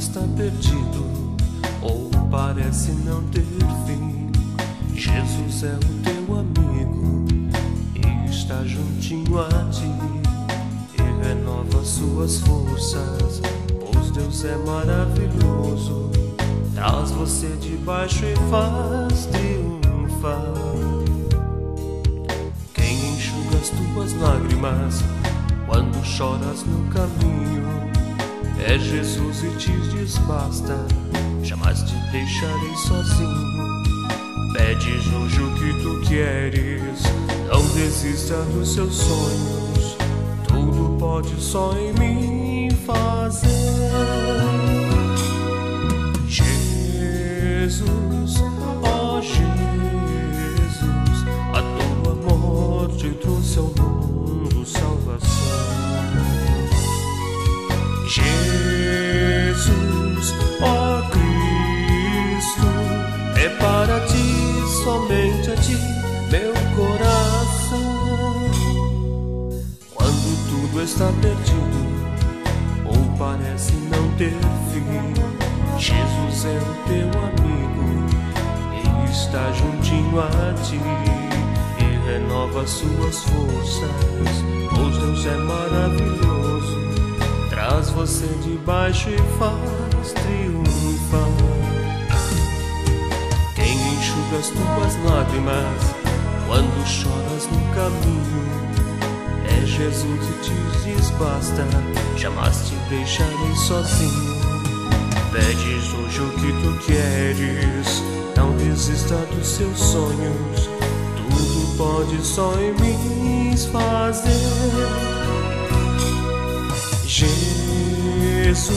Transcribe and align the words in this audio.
está 0.00 0.22
perdido 0.34 1.04
ou 1.82 2.10
parece 2.30 2.90
não 2.92 3.22
ter 3.24 3.44
fim. 3.86 4.32
Jesus 4.94 5.62
é 5.62 5.76
o 5.76 6.02
teu 6.02 6.38
amigo 6.38 7.26
e 7.94 8.30
está 8.30 8.64
juntinho 8.64 9.38
a 9.38 9.48
ti 9.70 9.84
e 10.94 11.26
renova 11.26 11.84
suas 11.84 12.38
forças. 12.38 13.42
Pois 13.78 14.10
Deus 14.10 14.42
é 14.46 14.56
maravilhoso, 14.56 16.10
traz 16.74 17.10
você 17.10 17.48
de 17.60 17.76
baixo 17.76 18.24
e 18.24 18.34
faz 18.50 19.26
triunfar. 19.26 20.54
Quem 22.72 22.96
enxuga 23.12 23.58
as 23.58 23.68
tuas 23.68 24.14
lágrimas 24.14 25.04
quando 25.68 26.02
choras 26.02 26.64
no 26.64 26.90
caminho? 26.90 27.89
É 28.62 28.78
Jesus 28.78 29.42
e 29.42 29.50
te 29.56 29.72
diz 29.90 30.18
basta, 30.18 30.86
jamais 31.42 31.82
te 31.82 31.94
deixarei 32.12 32.76
sozinho. 32.76 33.82
Pedes 34.52 35.06
hoje 35.14 35.40
o 35.40 35.54
que 35.54 35.72
tu 35.82 36.00
queres, 36.06 37.02
não 37.48 37.66
desista 37.74 38.36
dos 38.44 38.74
seus 38.74 38.94
sonhos. 38.94 39.96
Tudo 40.46 40.96
pode 40.98 41.34
só 41.40 41.72
em 41.72 41.92
mim 41.94 42.70
fazer. 42.84 43.48
Jesus, 46.28 47.90
ó 48.82 49.20
Jesus, 49.22 49.50
a 51.54 51.62
tua 52.04 52.14
morte 52.36 53.08
trouxe 53.20 53.58
ao 53.58 53.64
mundo 53.64 53.99
está 70.82 71.06
perdido, 71.20 71.80
ou 72.86 73.16
parece 73.18 73.72
não 73.72 74.10
ter 74.16 74.34
fim, 74.72 75.14
Jesus 75.78 76.44
é 76.46 76.58
o 76.58 76.74
teu 76.88 77.08
amigo 77.22 78.06
e 78.72 79.10
está 79.10 79.52
juntinho 79.52 80.20
a 80.20 80.54
ti 80.62 80.80
e 81.78 82.10
renova 82.10 82.66
suas 82.66 83.24
forças. 83.24 84.44
Pois 84.74 84.96
Deus 84.96 85.26
é 85.26 85.36
maravilhoso 85.36 86.40
traz 87.50 87.90
você 87.90 88.26
de 88.42 88.56
baixo 88.64 89.10
e 89.10 89.18
faz 89.38 90.12
triunfar. 90.12 91.28
Quem 93.54 93.74
enxuga 93.74 94.38
as 94.38 94.48
tuas 94.48 95.04
lágrimas 95.04 95.94
quando 96.46 96.86
choras 96.86 97.46
no 97.46 97.74
caminho 97.74 98.40
é 99.50 99.66
Jesus 99.66 100.02
e 100.02 100.04
te 100.42 100.54
diz 100.84 101.10
basta, 101.10 101.66
jamais 102.16 102.68
te 102.68 102.74
deixarei 102.88 103.54
sozinho. 103.56 104.40
Pedes 105.32 105.92
hoje 105.94 106.20
o 106.20 106.30
que 106.30 106.52
tu 106.62 106.78
queres, 106.86 108.02
não 108.36 108.56
desista 108.56 109.16
dos 109.32 109.46
seus 109.46 109.78
sonhos. 109.78 110.68
Tudo 111.16 111.76
pode 111.76 112.24
só 112.24 112.54
em 112.58 112.72
mim 112.80 113.56
fazer. 113.72 114.30
Jesus, 117.06 118.76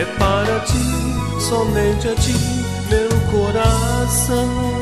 É 0.00 0.04
para 0.16 0.60
ti, 0.60 1.40
somente 1.40 2.08
a 2.08 2.14
ti, 2.14 2.34
meu 2.88 3.08
coração. 3.32 4.77